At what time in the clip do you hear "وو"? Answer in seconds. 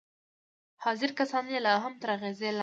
2.55-2.59